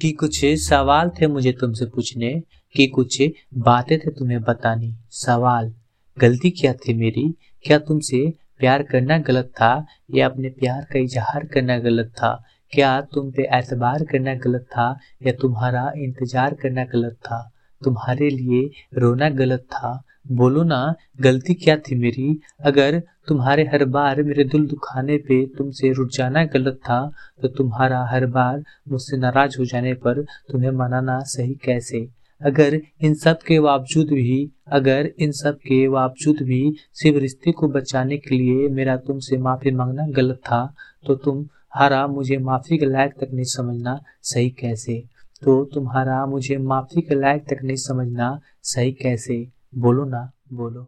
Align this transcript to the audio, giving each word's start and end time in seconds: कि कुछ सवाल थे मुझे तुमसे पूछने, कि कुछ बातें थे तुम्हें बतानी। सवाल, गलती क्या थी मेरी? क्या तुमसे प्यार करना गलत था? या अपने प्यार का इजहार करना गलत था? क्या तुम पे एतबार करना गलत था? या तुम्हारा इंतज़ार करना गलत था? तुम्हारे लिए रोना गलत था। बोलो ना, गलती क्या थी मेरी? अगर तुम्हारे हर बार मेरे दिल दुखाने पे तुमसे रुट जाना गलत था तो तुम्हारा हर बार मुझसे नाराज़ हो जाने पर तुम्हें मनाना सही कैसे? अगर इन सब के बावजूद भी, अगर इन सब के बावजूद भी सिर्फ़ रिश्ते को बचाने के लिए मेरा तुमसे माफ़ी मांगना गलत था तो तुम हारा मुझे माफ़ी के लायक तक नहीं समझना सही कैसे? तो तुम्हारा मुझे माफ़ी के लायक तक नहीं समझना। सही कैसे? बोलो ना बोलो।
कि 0.00 0.12
कुछ 0.12 0.44
सवाल 0.44 1.10
थे 1.10 1.26
मुझे 1.26 1.52
तुमसे 1.52 1.86
पूछने, 1.86 2.42
कि 2.74 2.86
कुछ 2.86 3.22
बातें 3.54 3.98
थे 3.98 4.10
तुम्हें 4.10 4.42
बतानी। 4.42 4.94
सवाल, 5.10 5.74
गलती 6.18 6.50
क्या 6.50 6.72
थी 6.72 6.94
मेरी? 6.94 7.34
क्या 7.64 7.78
तुमसे 7.78 8.32
प्यार 8.58 8.82
करना 8.82 9.18
गलत 9.18 9.44
था? 9.44 9.86
या 10.14 10.28
अपने 10.28 10.48
प्यार 10.48 10.86
का 10.92 10.98
इजहार 10.98 11.46
करना 11.46 11.78
गलत 11.78 12.06
था? 12.06 12.44
क्या 12.72 13.00
तुम 13.00 13.30
पे 13.30 13.42
एतबार 13.42 14.04
करना 14.04 14.34
गलत 14.34 14.62
था? 14.62 14.98
या 15.26 15.32
तुम्हारा 15.32 15.92
इंतज़ार 15.96 16.54
करना 16.54 16.84
गलत 16.84 17.12
था? 17.12 17.50
तुम्हारे 17.82 18.28
लिए 18.30 18.70
रोना 18.98 19.28
गलत 19.30 19.60
था। 19.72 20.00
बोलो 20.32 20.62
ना, 20.62 20.94
गलती 21.20 21.54
क्या 21.54 21.76
थी 21.78 21.94
मेरी? 21.94 22.40
अगर 22.64 22.98
तुम्हारे 23.28 23.62
हर 23.64 23.84
बार 23.86 24.22
मेरे 24.22 24.44
दिल 24.44 24.66
दुखाने 24.66 25.16
पे 25.18 25.44
तुमसे 25.58 25.92
रुट 25.92 26.10
जाना 26.14 26.44
गलत 26.54 26.78
था 26.84 27.00
तो 27.42 27.48
तुम्हारा 27.48 28.04
हर 28.10 28.26
बार 28.26 28.62
मुझसे 28.88 29.16
नाराज़ 29.16 29.58
हो 29.58 29.64
जाने 29.64 29.94
पर 29.94 30.22
तुम्हें 30.50 30.70
मनाना 30.70 31.18
सही 31.26 31.54
कैसे? 31.64 32.08
अगर 32.40 32.74
इन 33.02 33.14
सब 33.14 33.38
के 33.38 33.58
बावजूद 33.60 34.08
भी, 34.08 34.50
अगर 34.72 35.10
इन 35.18 35.32
सब 35.32 35.56
के 35.58 35.88
बावजूद 35.88 36.42
भी 36.42 36.62
सिर्फ़ 36.94 37.18
रिश्ते 37.18 37.52
को 37.52 37.68
बचाने 37.68 38.16
के 38.18 38.34
लिए 38.34 38.68
मेरा 38.68 38.96
तुमसे 38.96 39.36
माफ़ी 39.38 39.70
मांगना 39.70 40.06
गलत 40.16 40.40
था 40.46 40.62
तो 41.06 41.14
तुम 41.14 41.46
हारा 41.74 42.06
मुझे 42.06 42.36
माफ़ी 42.38 42.78
के 42.78 42.86
लायक 42.86 43.12
तक 43.20 43.28
नहीं 43.32 43.44
समझना 43.46 43.98
सही 44.22 44.50
कैसे? 44.50 45.02
तो 45.42 45.64
तुम्हारा 45.64 46.26
मुझे 46.26 46.56
माफ़ी 46.58 47.02
के 47.02 47.14
लायक 47.14 47.44
तक 47.44 47.62
नहीं 47.64 47.76
समझना। 47.76 48.40
सही 48.62 48.92
कैसे? 48.92 49.48
बोलो 49.74 50.04
ना 50.04 50.30
बोलो। 50.52 50.86